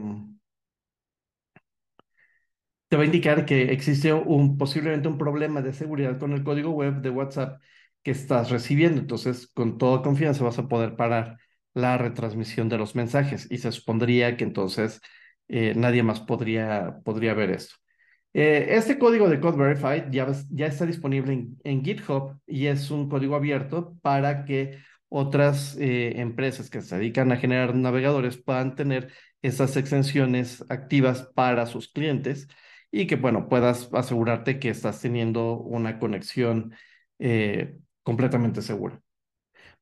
te 2.88 2.96
va 2.98 3.04
a 3.04 3.06
indicar 3.06 3.46
que 3.46 3.72
existe 3.74 4.14
un, 4.14 4.58
posiblemente 4.58 5.08
un 5.08 5.18
problema 5.18 5.62
de 5.62 5.74
seguridad 5.74 6.18
con 6.20 6.34
el 6.34 6.44
código 6.44 6.72
web 6.72 7.02
de 7.02 7.10
WhatsApp 7.10 7.62
que 8.04 8.12
estás 8.12 8.50
recibiendo. 8.50 9.02
Entonces, 9.02 9.48
con 9.48 9.78
toda 9.78 10.02
confianza 10.02 10.44
vas 10.44 10.60
a 10.60 10.68
poder 10.68 10.96
parar 10.96 11.38
la 11.78 11.98
retransmisión 11.98 12.70
de 12.70 12.78
los 12.80 12.96
mensajes 12.96 13.48
y 13.52 13.60
se 13.60 13.72
supondría 13.72 14.36
que 14.36 14.44
entonces 14.44 15.00
eh, 15.48 15.74
nadie 15.76 16.04
más 16.04 16.20
podría, 16.22 17.00
podría 17.06 17.34
ver 17.36 17.52
esto. 17.52 17.76
Eh, 18.34 18.68
este 18.72 18.98
código 19.00 19.30
de 19.30 19.40
Code 19.40 19.58
Verified 19.58 20.12
ya, 20.12 20.28
ya 20.50 20.68
está 20.68 20.86
disponible 20.86 21.48
en, 21.64 21.84
GitHub 21.84 22.40
y 22.48 22.68
es 22.68 22.92
un 22.92 23.10
código 23.10 23.36
abierto 23.36 23.96
para 24.02 24.44
que 24.46 24.80
otras 25.10 25.78
eh, 25.78 26.20
empresas 26.20 26.70
que 26.70 26.82
se 26.82 26.98
dedican 26.98 27.32
a 27.32 27.38
generar 27.38 27.76
navegadores 27.76 28.38
puedan 28.38 28.76
tener 28.76 29.12
esas 29.42 29.78
extensiones 29.78 30.66
activas 30.70 31.30
para 31.36 31.68
sus 31.68 31.92
clientes 31.92 32.48
y 32.92 33.08
que, 33.08 33.16
bueno, 33.18 33.50
puedas 33.50 33.90
asegurarte 33.94 34.60
que 34.60 34.70
estás 34.70 35.00
teniendo 35.02 35.58
una 35.60 36.00
conexión 36.00 36.74
completamente 38.04 38.62
segura. 38.62 39.02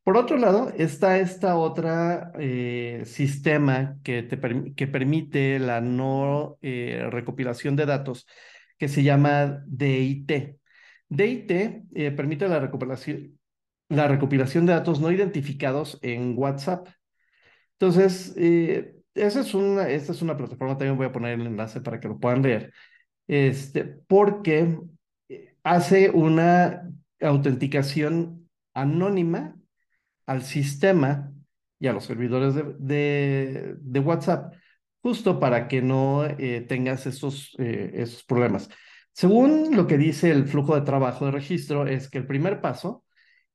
Por 0.05 0.17
otro 0.17 0.37
lado, 0.37 0.71
está 0.77 1.17
esta 1.17 1.57
otra 1.57 2.31
eh, 2.37 3.01
sistema 3.05 3.97
que, 4.03 4.21
te 4.21 4.37
que 4.75 4.85
permite 4.85 5.57
la 5.57 5.81
no 5.81 6.59
eh, 6.61 7.07
recopilación 7.09 7.75
de 7.75 7.87
datos 7.87 8.27
que 8.77 8.87
se 8.87 9.01
llama 9.01 9.63
DIT. 9.65 10.59
DIT 11.09 11.51
eh, 11.95 12.11
permite 12.11 12.47
la 12.47 12.59
recopilación, 12.59 13.39
la 13.89 14.07
recopilación 14.07 14.67
de 14.67 14.73
datos 14.73 14.99
no 14.99 15.11
identificados 15.11 15.97
en 16.03 16.35
WhatsApp. 16.37 16.87
Entonces, 17.79 18.35
esa 19.15 19.39
es 19.39 19.53
una, 19.55 19.89
esta 19.89 20.11
es 20.11 20.21
una 20.21 20.37
plataforma, 20.37 20.77
también 20.77 20.97
voy 20.97 21.07
a 21.07 21.11
poner 21.11 21.39
el 21.39 21.47
enlace 21.47 21.81
para 21.81 21.99
que 21.99 22.09
lo 22.09 22.19
puedan 22.19 22.43
leer, 22.43 22.71
este, 23.27 23.83
porque 23.83 24.77
hace 25.63 26.11
una 26.11 26.91
autenticación 27.19 28.47
anónima 28.75 29.55
al 30.25 30.43
sistema 30.43 31.31
y 31.79 31.87
a 31.87 31.93
los 31.93 32.05
servidores 32.05 32.55
de, 32.79 33.75
de, 33.79 33.99
WhatsApp, 33.99 34.53
justo 35.01 35.39
para 35.39 35.67
que 35.67 35.81
no 35.81 36.25
eh, 36.25 36.61
tengas 36.67 37.05
esos, 37.05 37.55
eh, 37.59 37.91
esos 37.95 38.23
problemas. 38.23 38.69
Según 39.13 39.75
lo 39.75 39.87
que 39.87 39.97
dice 39.97 40.31
el 40.31 40.47
flujo 40.47 40.75
de 40.75 40.81
trabajo 40.81 41.25
de 41.25 41.31
registro, 41.31 41.87
es 41.87 42.09
que 42.09 42.17
el 42.17 42.27
primer 42.27 42.61
paso 42.61 43.03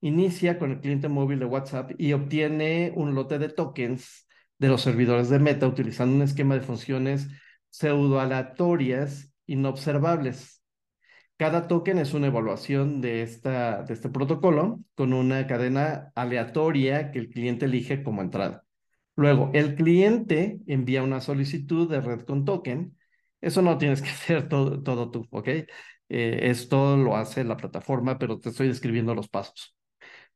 inicia 0.01 0.59
con 0.59 0.73
el 0.73 0.81
cliente 0.81 1.09
móvil 1.09 1.39
de 1.39 1.45
WhatsApp 1.47 1.93
y 1.99 2.13
obtiene 2.13 2.93
un 2.97 3.15
lote 3.15 3.39
de 3.39 3.49
tokens 3.49 4.27
de 4.59 4.69
los 4.69 4.83
servidores 4.83 5.29
de 5.29 5.39
Meta 5.39 5.67
utilizando 5.67 6.17
un 6.17 6.23
esquema 6.23 6.55
de 6.55 6.61
funciones 6.63 7.29
pseudo 7.71 8.21
aleatorias 8.21 9.33
inobservables 9.47 10.60
cada 11.41 11.69
token 11.69 11.97
es 11.97 12.13
una 12.13 12.27
evaluación 12.27 13.01
de, 13.01 13.23
este 13.23 14.11
protocolo 14.13 14.79
con 14.95 15.15
una 15.15 15.47
cadena 15.47 16.13
aleatoria 16.15 17.11
que 17.11 17.19
el 17.19 17.31
cliente 17.31 17.65
elige 17.65 18.03
como 18.03 18.21
entrada. 18.21 18.67
Luego, 19.17 19.51
el 19.55 19.75
cliente 19.75 20.61
envía 20.67 21.03
una 21.03 21.23
solicitud 21.23 21.91
de 21.91 22.03
red 22.03 22.27
con 22.27 22.45
token. 22.45 22.95
Eso 23.41 23.63
no 23.63 23.79
tienes 23.79 24.03
que 24.03 24.11
hacer 24.11 24.51
todo, 24.51 24.83
todo 24.83 25.11
tú, 25.11 25.27
¿ok? 25.31 25.49
Eh, 25.49 25.67
esto 26.11 26.99
lo 26.99 27.17
hace 27.17 27.43
la 27.43 27.57
plataforma, 27.57 28.19
pero 28.19 28.39
te 28.39 28.51
estoy 28.51 28.69
describiendo 28.69 29.15
los 29.15 29.31
pasos. 29.31 29.75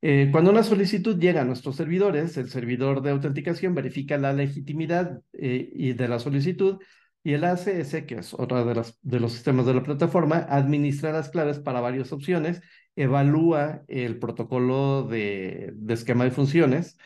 Eh, 0.01 0.29
cuando 0.31 0.49
una 0.49 0.63
solicitud 0.63 1.19
llega 1.19 1.41
a 1.41 1.45
nuestros 1.45 1.75
servidores, 1.75 2.35
el 2.37 2.49
servidor 2.49 3.03
de 3.03 3.11
autenticación 3.11 3.75
verifica 3.75 4.17
la 4.17 4.33
legitimidad 4.33 5.21
eh, 5.33 5.69
y 5.71 5.93
de 5.93 6.07
la 6.07 6.17
solicitud 6.17 6.79
y 7.25 7.33
el 7.33 7.43
ACS, 7.43 8.05
que 8.05 8.15
es 8.19 8.35
otro 8.35 8.63
de, 8.65 8.75
las, 8.75 8.99
de 9.01 9.19
los 9.19 9.33
sistemas 9.33 9.65
de 9.65 9.73
la 9.73 9.83
plataforma, 9.83 10.45
administra 10.49 11.11
las 11.11 11.29
claves 11.29 11.59
para 11.59 11.81
varias 11.81 12.11
opciones, 12.13 12.61
evalúa 12.95 13.83
el 13.87 14.19
protocolo 14.19 15.03
de, 15.03 15.73
esquema 15.89 16.25
de 16.25 16.31
funciones 16.31 16.97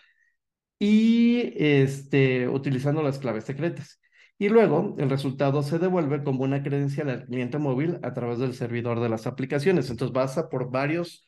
y 0.79 1.53
este, 1.55 2.49
utilizando 2.49 3.01
las 3.01 3.19
claves 3.19 3.45
secretas. 3.45 4.01
Y 4.37 4.49
luego 4.49 4.95
el 4.99 5.09
resultado 5.09 5.63
se 5.63 5.79
devuelve 5.79 6.23
como 6.23 6.43
una 6.43 6.63
credencial 6.63 7.09
al 7.09 7.25
cliente 7.25 7.57
móvil 7.57 7.99
a 8.03 8.13
través 8.13 8.39
del 8.39 8.53
servidor 8.53 8.99
de 9.01 9.09
las 9.09 9.27
aplicaciones. 9.27 9.89
Entonces 9.89 10.13
pasa 10.13 10.49
por 10.49 10.71
varios 10.71 11.25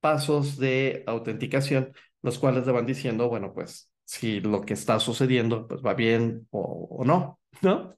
pasos 0.00 0.56
de 0.58 1.04
autenticación, 1.06 1.92
los 2.22 2.38
cuales 2.38 2.66
le 2.66 2.72
van 2.72 2.86
diciendo, 2.86 3.28
bueno, 3.28 3.52
pues 3.54 3.89
si 4.10 4.40
lo 4.40 4.62
que 4.62 4.74
está 4.74 4.98
sucediendo 4.98 5.68
pues 5.68 5.82
va 5.86 5.94
bien 5.94 6.48
o, 6.50 6.88
o 6.90 7.04
no, 7.04 7.38
¿no? 7.62 7.94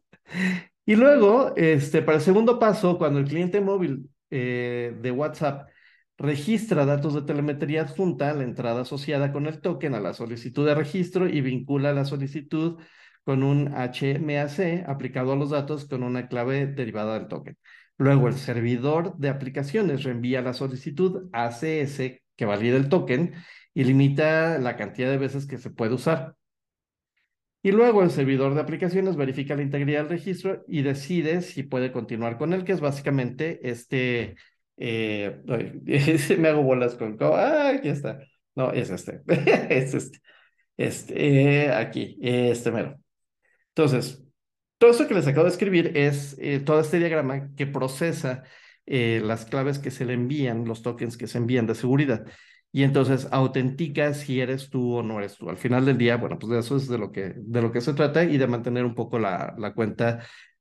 Y 0.84 0.96
luego, 0.96 1.54
este, 1.56 2.02
para 2.02 2.18
el 2.18 2.24
segundo 2.24 2.58
paso, 2.58 2.98
cuando 2.98 3.18
el 3.18 3.26
cliente 3.26 3.60
móvil 3.60 4.10
eh, 4.30 4.94
de 5.00 5.10
WhatsApp 5.10 5.70
registra 6.18 6.84
datos 6.84 7.14
de 7.14 7.22
telemetría 7.22 7.82
adjunta 7.82 8.30
a 8.30 8.34
la 8.34 8.44
entrada 8.44 8.82
asociada 8.82 9.32
con 9.32 9.46
el 9.46 9.60
token 9.60 9.94
a 9.94 10.00
la 10.00 10.12
solicitud 10.12 10.66
de 10.66 10.74
registro 10.74 11.28
y 11.28 11.40
vincula 11.40 11.94
la 11.94 12.04
solicitud 12.04 12.78
con 13.24 13.42
un 13.42 13.68
HMAC 13.68 14.84
aplicado 14.86 15.32
a 15.32 15.36
los 15.36 15.50
datos 15.50 15.86
con 15.86 16.02
una 16.02 16.28
clave 16.28 16.66
derivada 16.66 17.18
del 17.18 17.28
token. 17.28 17.56
Luego, 17.96 18.28
el 18.28 18.34
servidor 18.34 19.16
de 19.16 19.30
aplicaciones 19.30 20.02
reenvía 20.02 20.42
la 20.42 20.52
solicitud 20.52 21.30
ACS 21.32 22.20
que 22.36 22.44
valida 22.44 22.76
el 22.76 22.88
token 22.88 23.34
y 23.74 23.84
limita 23.84 24.58
la 24.58 24.76
cantidad 24.76 25.10
de 25.10 25.18
veces 25.18 25.46
que 25.46 25.58
se 25.58 25.70
puede 25.70 25.94
usar. 25.94 26.36
Y 27.62 27.70
luego 27.70 28.02
el 28.02 28.10
servidor 28.10 28.54
de 28.54 28.60
aplicaciones 28.60 29.16
verifica 29.16 29.54
la 29.54 29.62
integridad 29.62 30.00
del 30.00 30.10
registro 30.10 30.64
y 30.66 30.82
decide 30.82 31.42
si 31.42 31.62
puede 31.62 31.92
continuar 31.92 32.36
con 32.36 32.52
él, 32.52 32.64
que 32.64 32.72
es 32.72 32.80
básicamente 32.80 33.60
este. 33.70 34.36
Eh, 34.76 35.40
me 36.38 36.48
hago 36.48 36.62
bolas 36.62 36.96
con. 36.96 37.16
¡Ah, 37.20 37.72
aquí 37.76 37.88
está! 37.88 38.18
No, 38.56 38.72
es 38.72 38.90
este. 38.90 39.22
es 39.26 39.94
este. 39.94 40.18
Este, 40.76 41.70
aquí, 41.70 42.18
este 42.20 42.72
mero. 42.72 42.98
Entonces, 43.68 44.24
todo 44.78 44.90
esto 44.90 45.06
que 45.06 45.14
les 45.14 45.26
acabo 45.28 45.44
de 45.44 45.52
escribir 45.52 45.96
es 45.96 46.36
eh, 46.40 46.60
todo 46.60 46.80
este 46.80 46.98
diagrama 46.98 47.54
que 47.54 47.66
procesa 47.66 48.42
eh, 48.86 49.20
las 49.24 49.44
claves 49.44 49.78
que 49.78 49.92
se 49.92 50.04
le 50.04 50.14
envían, 50.14 50.64
los 50.64 50.82
tokens 50.82 51.16
que 51.16 51.28
se 51.28 51.38
envían 51.38 51.66
de 51.66 51.76
seguridad 51.76 52.24
y 52.72 52.84
entonces 52.84 53.28
autentica 53.30 54.14
si 54.14 54.40
eres 54.40 54.70
tú 54.70 54.96
o 54.96 55.02
no 55.02 55.18
eres 55.18 55.36
tú. 55.36 55.50
Al 55.50 55.58
final 55.58 55.84
del 55.84 55.98
día, 55.98 56.16
bueno, 56.16 56.38
pues 56.38 56.50
de 56.50 56.58
eso 56.60 56.76
es 56.76 56.88
de 56.88 56.98
lo 56.98 57.12
que, 57.12 57.34
de 57.36 57.62
lo 57.62 57.70
que 57.70 57.82
se 57.82 57.92
trata 57.92 58.24
y 58.24 58.38
de 58.38 58.46
mantener 58.46 58.86
un 58.86 58.94
poco 58.94 59.18
la, 59.18 59.54
la 59.58 59.74
cuenta 59.74 60.20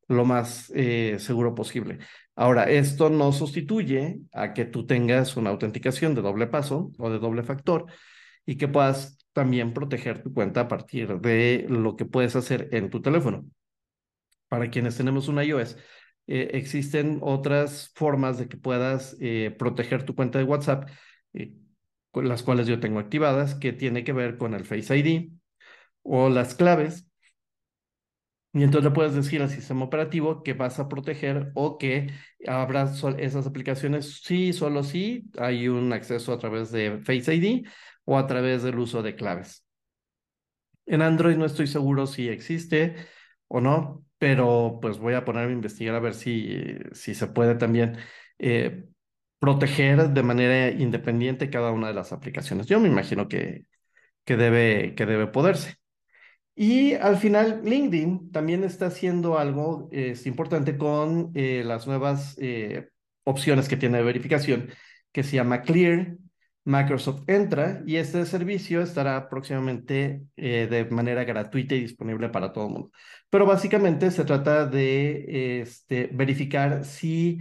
lo 0.10 0.26
más 0.26 0.72
eh, 0.76 1.18
seguro 1.20 1.56
posible. 1.56 2.00
Ahora, 2.36 2.70
esto 2.70 3.10
no 3.10 3.32
sustituye 3.32 4.20
a 4.34 4.54
que 4.54 4.66
tú 4.66 4.86
tengas 4.86 5.38
una 5.38 5.52
autenticación 5.52 6.14
de 6.14 6.22
doble 6.22 6.48
paso 6.48 6.92
o 6.98 7.10
de 7.10 7.20
doble 7.20 7.44
factor 7.44 7.86
y 8.46 8.58
que 8.58 8.68
puedas 8.68 9.18
también 9.32 9.74
proteger 9.74 10.22
tu 10.22 10.34
cuenta 10.34 10.62
a 10.62 10.68
partir 10.68 11.20
de 11.20 11.66
lo 11.70 11.96
que 11.96 12.06
puedes 12.06 12.36
hacer 12.36 12.68
en 12.74 12.90
tu 12.90 13.02
teléfono. 13.02 13.46
Para 14.50 14.70
quienes 14.70 14.98
tenemos 14.98 15.30
un 15.30 15.42
iOS, 15.42 15.78
eh, 16.28 16.50
existen 16.54 17.20
otras 17.22 17.92
formas 17.96 18.38
de 18.38 18.50
que 18.50 18.58
puedas 18.58 19.16
eh, 19.22 19.56
proteger 19.58 20.04
tu 20.04 20.14
cuenta 20.14 20.40
de 20.40 20.46
WhatsApp 20.46 20.90
las 22.16 22.44
cuales 22.44 22.68
yo 22.68 22.80
tengo 22.80 23.00
activadas, 23.00 23.56
que 23.56 23.74
tiene 23.74 24.04
que 24.04 24.14
ver 24.14 24.38
con 24.38 24.54
el 24.54 24.66
Face 24.66 24.98
ID 24.98 25.32
o 26.04 26.30
las 26.30 26.56
claves. 26.56 27.08
Y 28.54 28.64
entonces 28.64 28.90
le 28.92 28.96
puedes 28.96 29.16
decir 29.16 29.42
al 29.42 29.50
sistema 29.50 29.86
operativo 29.86 30.44
que 30.44 30.54
vas 30.54 30.78
a 30.80 30.90
proteger 30.90 31.52
o 31.56 31.78
que 31.78 32.12
habrá 32.46 32.84
esas 33.18 33.48
aplicaciones, 33.48 34.22
sí, 34.24 34.52
solo 34.52 34.84
sí, 34.84 35.30
hay 35.38 35.70
un 35.70 35.94
acceso 35.94 36.34
a 36.34 36.40
través 36.40 36.70
de 36.72 37.00
Face 37.00 37.34
ID 37.34 37.66
o 38.04 38.18
a 38.18 38.28
través 38.28 38.64
del 38.64 38.78
uso 38.80 39.02
de 39.04 39.16
claves. 39.16 39.66
En 40.86 41.02
Android 41.02 41.38
no 41.38 41.46
estoy 41.46 41.68
seguro 41.68 42.08
si 42.08 42.28
existe 42.28 42.96
o 43.48 43.62
no, 43.62 44.06
pero 44.18 44.80
pues 44.82 44.98
voy 45.00 45.14
a 45.14 45.24
ponerme 45.24 45.52
a 45.52 45.56
investigar 45.56 45.96
a 45.96 46.00
ver 46.00 46.14
si, 46.14 46.76
si 46.94 47.16
se 47.16 47.28
puede 47.28 47.56
también 47.56 47.98
eh, 48.40 48.86
proteger 49.42 50.12
de 50.12 50.24
manera 50.24 50.70
independiente 50.70 51.50
cada 51.50 51.72
una 51.72 51.88
de 51.88 51.96
las 51.96 52.14
aplicaciones. 52.14 52.68
Yo 52.68 52.80
me 52.80 52.90
imagino 52.90 53.28
que, 53.28 53.66
que, 54.26 54.38
debe, 54.38 54.96
que 54.96 55.08
debe 55.08 55.28
poderse. 55.28 55.78
Y 56.56 56.94
al 56.94 57.18
final, 57.18 57.62
LinkedIn 57.66 58.32
también 58.32 58.64
está 58.64 58.88
haciendo 58.88 59.40
algo 59.40 59.90
importante 60.26 60.78
con 60.78 61.32
eh, 61.34 61.64
las 61.66 61.88
nuevas 61.88 62.38
eh, 62.40 62.90
opciones 63.24 63.68
que 63.68 63.78
tiene 63.78 63.98
de 63.98 64.04
verificación, 64.04 64.70
que 65.12 65.24
se 65.24 65.38
llama 65.38 65.64
Clear 65.64 66.18
Microsoft 66.64 67.24
entra 67.28 67.82
y 67.88 67.96
este 67.96 68.26
servicio 68.26 68.82
estará 68.82 69.30
próximamente 69.30 70.24
eh, 70.38 70.68
de 70.70 70.86
manera 70.86 71.24
gratuita 71.24 71.74
y 71.76 71.82
disponible 71.82 72.30
para 72.30 72.54
todo 72.54 72.68
el 72.68 72.74
mundo. 72.74 72.92
Pero 73.30 73.46
básicamente 73.48 74.12
se 74.12 74.26
trata 74.26 74.68
de 74.68 75.62
este, 75.62 76.10
verificar 76.14 76.86
si 76.86 77.40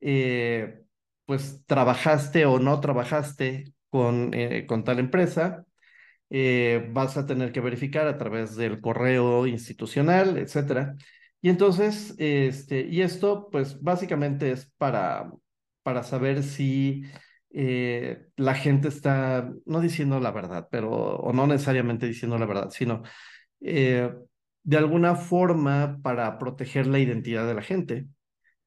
eh, 0.00 0.82
pues 1.30 1.62
trabajaste 1.66 2.46
o 2.46 2.58
no 2.58 2.80
trabajaste 2.80 3.72
con, 3.90 4.32
eh, 4.34 4.66
con 4.66 4.84
tal 4.84 4.98
empresa. 4.98 5.64
vas 6.92 7.16
a 7.16 7.26
tener 7.26 7.52
que 7.52 7.60
verificar 7.60 8.06
a 8.06 8.18
través 8.18 8.56
del 8.56 8.80
correo 8.80 9.46
institucional, 9.46 10.38
etcétera. 10.38 10.96
Y 11.42 11.48
entonces, 11.48 12.14
este, 12.18 12.82
y 12.82 13.02
esto, 13.02 13.48
pues 13.50 13.80
básicamente 13.80 14.52
es 14.52 14.66
para, 14.78 15.30
para 15.82 16.02
saber 16.02 16.42
si 16.42 17.04
eh, 17.52 18.28
la 18.36 18.54
gente 18.54 18.88
está 18.88 19.52
no 19.66 19.80
diciendo 19.80 20.20
la 20.20 20.30
verdad, 20.30 20.68
pero, 20.70 20.90
o 20.90 21.32
no 21.32 21.46
necesariamente 21.46 22.06
diciendo 22.06 22.38
la 22.38 22.46
verdad, 22.46 22.70
sino 22.70 23.02
eh, 23.60 24.12
de 24.62 24.76
alguna 24.76 25.16
forma 25.16 25.98
para 26.02 26.38
proteger 26.38 26.86
la 26.86 26.98
identidad 27.00 27.46
de 27.46 27.54
la 27.54 27.62
gente 27.62 28.06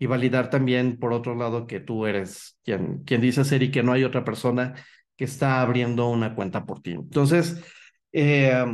y 0.03 0.05
validar 0.05 0.49
también, 0.49 0.99
por 0.99 1.13
otro 1.13 1.33
lado, 1.33 1.65
que 1.65 1.79
tú 1.79 2.05
eres 2.05 2.59
quien, 2.65 3.03
quien 3.05 3.21
dice 3.21 3.45
ser 3.45 3.63
y 3.63 3.71
que 3.71 3.83
no 3.83 3.93
hay 3.93 4.03
otra 4.03 4.25
persona 4.25 4.73
que 5.15 5.23
está 5.23 5.61
abriendo 5.61 6.09
una 6.09 6.35
cuenta 6.35 6.65
por 6.65 6.81
ti. 6.81 6.91
Entonces, 6.91 7.63
eh, 8.11 8.65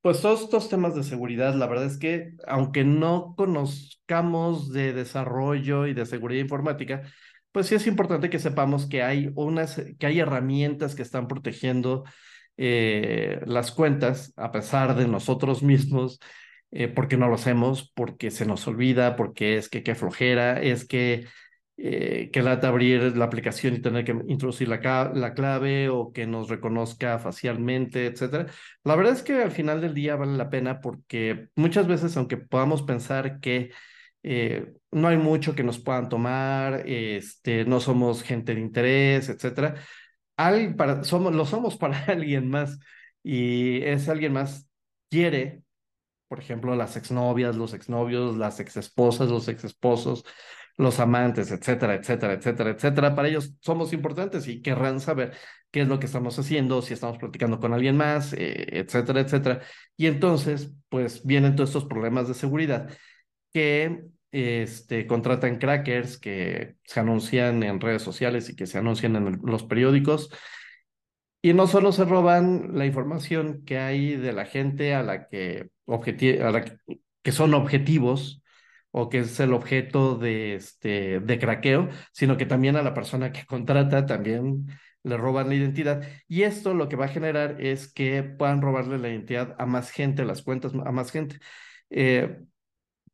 pues 0.00 0.22
todos 0.22 0.44
estos 0.44 0.70
temas 0.70 0.94
de 0.94 1.02
seguridad, 1.02 1.54
la 1.54 1.66
verdad 1.66 1.84
es 1.84 1.98
que 1.98 2.32
aunque 2.46 2.82
no 2.82 3.34
conozcamos 3.36 4.72
de 4.72 4.94
desarrollo 4.94 5.86
y 5.86 5.92
de 5.92 6.06
seguridad 6.06 6.40
informática, 6.40 7.02
pues 7.52 7.66
sí 7.66 7.74
es 7.74 7.86
importante 7.86 8.30
que 8.30 8.38
sepamos 8.38 8.86
que 8.86 9.02
hay 9.02 9.30
unas, 9.34 9.82
que 9.98 10.06
hay 10.06 10.20
herramientas 10.20 10.94
que 10.94 11.02
están 11.02 11.28
protegiendo 11.28 12.04
eh, 12.56 13.40
las 13.44 13.70
cuentas 13.70 14.32
a 14.36 14.50
pesar 14.50 14.96
de 14.96 15.08
nosotros 15.08 15.62
mismos, 15.62 16.20
eh, 16.76 16.88
porque 16.88 17.16
no 17.16 17.28
lo 17.28 17.34
hacemos, 17.36 17.90
porque 17.94 18.30
se 18.30 18.46
nos 18.46 18.66
olvida, 18.66 19.16
porque 19.16 19.56
es 19.56 19.68
que 19.68 19.82
qué 19.82 19.94
flojera, 19.94 20.60
es 20.62 20.86
que 20.86 21.26
eh, 21.78 22.30
que 22.32 22.42
lata 22.42 22.68
abrir 22.68 23.16
la 23.16 23.26
aplicación 23.26 23.74
y 23.74 23.80
tener 23.80 24.04
que 24.04 24.12
introducir 24.28 24.68
la, 24.68 25.10
la, 25.14 25.34
clave 25.34 25.90
o 25.90 26.10
que 26.12 26.26
nos 26.26 26.48
reconozca 26.48 27.18
facialmente, 27.18 28.06
etcétera. 28.06 28.46
La 28.84 28.96
verdad 28.96 29.12
es 29.12 29.22
que 29.22 29.42
al 29.42 29.50
final 29.50 29.80
del 29.82 29.94
día 29.94 30.16
vale 30.16 30.36
la 30.38 30.48
pena 30.50 30.80
porque 30.80 31.48
muchas 31.54 31.86
veces, 31.86 32.16
aunque 32.16 32.38
podamos 32.38 32.82
pensar 32.82 33.40
que 33.40 33.70
eh, 34.22 34.72
no 34.90 35.08
hay 35.08 35.18
mucho 35.18 35.54
que 35.54 35.62
nos 35.64 35.78
puedan 35.78 36.08
tomar, 36.08 36.82
este, 36.86 37.64
no 37.66 37.80
somos 37.80 38.22
gente 38.22 38.54
de 38.54 38.60
interés, 38.60 39.28
etcétera, 39.28 39.76
para, 40.76 41.04
somos, 41.04 41.34
lo 41.34 41.46
somos 41.46 41.76
para 41.78 42.04
alguien 42.06 42.48
más 42.50 42.78
y 43.22 43.82
ese 43.82 44.10
alguien 44.10 44.32
más 44.32 44.68
quiere 45.10 45.62
por 46.28 46.40
ejemplo, 46.40 46.74
las 46.76 46.96
exnovias, 46.96 47.56
los 47.56 47.74
exnovios, 47.74 48.36
las 48.36 48.60
exesposas, 48.60 49.28
los 49.28 49.48
exesposos, 49.48 50.24
los 50.76 51.00
amantes, 51.00 51.50
etcétera, 51.50 51.94
etcétera, 51.94 52.34
etcétera, 52.34 52.70
etcétera. 52.70 53.14
Para 53.14 53.28
ellos 53.28 53.54
somos 53.60 53.92
importantes 53.92 54.46
y 54.48 54.62
querrán 54.62 55.00
saber 55.00 55.32
qué 55.70 55.82
es 55.82 55.88
lo 55.88 55.98
que 55.98 56.06
estamos 56.06 56.38
haciendo, 56.38 56.82
si 56.82 56.94
estamos 56.94 57.18
platicando 57.18 57.60
con 57.60 57.72
alguien 57.72 57.96
más, 57.96 58.32
eh, 58.34 58.66
etcétera, 58.78 59.20
etcétera. 59.20 59.60
Y 59.96 60.06
entonces, 60.06 60.72
pues 60.88 61.24
vienen 61.24 61.56
todos 61.56 61.70
estos 61.70 61.86
problemas 61.86 62.28
de 62.28 62.34
seguridad 62.34 62.90
que 63.52 64.04
este, 64.32 65.06
contratan 65.06 65.58
crackers 65.58 66.18
que 66.18 66.76
se 66.84 67.00
anuncian 67.00 67.62
en 67.62 67.80
redes 67.80 68.02
sociales 68.02 68.50
y 68.50 68.56
que 68.56 68.66
se 68.66 68.78
anuncian 68.78 69.16
en 69.16 69.40
los 69.44 69.64
periódicos. 69.64 70.30
Y 71.46 71.54
no 71.54 71.68
solo 71.68 71.92
se 71.92 72.04
roban 72.04 72.76
la 72.76 72.86
información 72.86 73.62
que 73.64 73.78
hay 73.78 74.16
de 74.16 74.32
la 74.32 74.46
gente 74.46 74.94
a 74.94 75.04
la 75.04 75.28
que, 75.28 75.70
que 77.22 77.30
son 77.30 77.54
objetivos, 77.54 78.42
o 78.90 79.08
que 79.08 79.20
es 79.20 79.38
el 79.38 79.52
objeto 79.52 80.16
de, 80.16 80.56
este, 80.56 81.20
de 81.20 81.38
craqueo, 81.38 81.88
sino 82.10 82.36
que 82.36 82.46
también 82.46 82.74
a 82.74 82.82
la 82.82 82.94
persona 82.94 83.30
que 83.30 83.46
contrata 83.46 84.06
también 84.06 84.66
le 85.04 85.16
roban 85.16 85.48
la 85.48 85.54
identidad. 85.54 86.02
Y 86.26 86.42
esto 86.42 86.74
lo 86.74 86.88
que 86.88 86.96
va 86.96 87.04
a 87.04 87.08
generar 87.08 87.60
es 87.60 87.92
que 87.92 88.24
puedan 88.24 88.60
robarle 88.60 88.98
la 88.98 89.08
identidad 89.08 89.54
a 89.56 89.66
más 89.66 89.92
gente, 89.92 90.24
las 90.24 90.42
cuentas 90.42 90.72
a 90.74 90.90
más 90.90 91.12
gente. 91.12 91.38
Eh, 91.90 92.40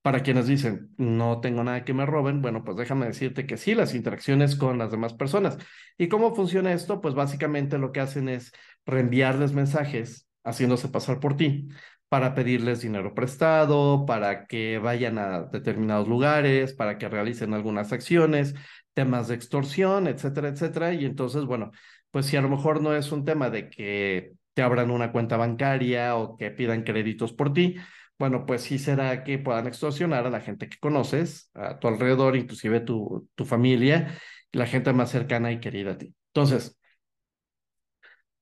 para 0.02 0.20
quienes 0.22 0.46
dicen, 0.48 0.90
no 0.98 1.40
tengo 1.40 1.62
nada 1.64 1.84
que 1.84 1.94
me 1.94 2.06
roben, 2.06 2.42
bueno, 2.42 2.64
pues 2.64 2.76
déjame 2.76 3.06
decirte 3.06 3.46
que 3.46 3.56
sí, 3.56 3.74
las 3.74 3.94
interacciones 3.94 4.56
con 4.56 4.78
las 4.78 4.90
demás 4.90 5.14
personas. 5.14 5.58
¿Y 5.96 6.08
cómo 6.08 6.34
funciona 6.34 6.72
esto? 6.72 7.00
Pues 7.00 7.14
básicamente 7.14 7.78
lo 7.78 7.92
que 7.92 8.00
hacen 8.00 8.28
es 8.28 8.52
reenviarles 8.84 9.52
mensajes 9.52 10.28
haciéndose 10.44 10.88
pasar 10.88 11.20
por 11.20 11.36
ti 11.36 11.68
para 12.08 12.34
pedirles 12.34 12.82
dinero 12.82 13.14
prestado, 13.14 14.04
para 14.04 14.46
que 14.46 14.78
vayan 14.78 15.18
a 15.18 15.44
determinados 15.44 16.08
lugares, 16.08 16.74
para 16.74 16.98
que 16.98 17.08
realicen 17.08 17.54
algunas 17.54 17.92
acciones, 17.92 18.54
temas 18.92 19.28
de 19.28 19.36
extorsión, 19.36 20.06
etcétera, 20.08 20.48
etcétera. 20.48 20.92
Y 20.92 21.06
entonces, 21.06 21.44
bueno, 21.46 21.70
pues 22.10 22.26
si 22.26 22.36
a 22.36 22.42
lo 22.42 22.48
mejor 22.50 22.82
no 22.82 22.94
es 22.94 23.12
un 23.12 23.24
tema 23.24 23.48
de 23.50 23.70
que 23.70 24.32
te 24.52 24.62
abran 24.62 24.90
una 24.90 25.12
cuenta 25.12 25.36
bancaria 25.38 26.16
o 26.16 26.36
que 26.36 26.50
pidan 26.50 26.82
créditos 26.82 27.32
por 27.32 27.52
ti, 27.54 27.76
bueno, 28.22 28.46
pues 28.46 28.62
sí 28.62 28.78
será 28.78 29.24
que 29.24 29.36
puedan 29.40 29.66
extorsionar 29.66 30.24
a 30.24 30.30
la 30.30 30.40
gente 30.40 30.68
que 30.68 30.78
conoces, 30.78 31.50
a 31.54 31.80
tu 31.80 31.88
alrededor, 31.88 32.36
inclusive 32.36 32.78
tu, 32.78 33.28
tu 33.34 33.44
familia, 33.44 34.16
la 34.52 34.66
gente 34.66 34.92
más 34.92 35.10
cercana 35.10 35.50
y 35.50 35.58
querida 35.58 35.92
a 35.92 35.98
ti. 35.98 36.14
Entonces, 36.28 36.78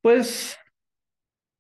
pues 0.02 0.58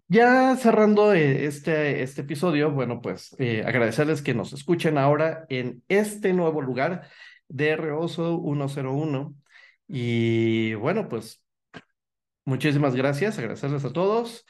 ya 0.08 0.54
cerrando 0.56 1.14
eh, 1.14 1.46
este, 1.46 2.02
este 2.02 2.20
episodio, 2.20 2.70
bueno, 2.70 3.00
pues 3.00 3.34
eh, 3.38 3.62
agradecerles 3.64 4.20
que 4.20 4.34
nos 4.34 4.52
escuchen 4.52 4.98
ahora 4.98 5.46
en 5.48 5.82
este 5.88 6.34
nuevo 6.34 6.60
lugar 6.60 7.08
de 7.48 7.74
Reoso 7.76 8.38
101. 8.44 9.34
Y 9.88 10.74
bueno, 10.74 11.08
pues 11.08 11.42
muchísimas 12.44 12.94
gracias, 12.94 13.38
agradecerles 13.38 13.86
a 13.86 13.94
todos 13.94 14.44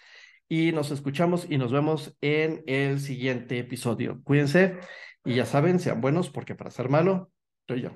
y 0.51 0.73
nos 0.73 0.91
escuchamos 0.91 1.47
y 1.49 1.57
nos 1.57 1.73
vemos 1.73 2.15
en 2.21 2.65
el 2.67 3.01
siguiente 3.01 3.59
episodio. 3.59 4.21
Cuídense 4.25 4.79
y 5.25 5.37
ya 5.37 5.47
saben, 5.47 5.79
sean 5.79 6.01
buenos 6.03 6.29
porque 6.29 6.55
para 6.55 6.71
ser 6.71 6.91
malo, 6.91 7.31
soy 7.67 7.83
yo. 7.83 7.91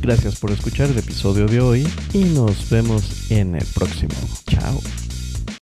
Gracias 0.00 0.40
por 0.40 0.50
escuchar 0.50 0.90
el 0.90 0.98
episodio 0.98 1.46
de 1.46 1.60
hoy 1.60 1.86
y 2.12 2.24
nos 2.24 2.70
vemos 2.70 3.30
en 3.30 3.54
el 3.54 3.66
próximo. 3.74 4.14
Chao. 4.48 4.80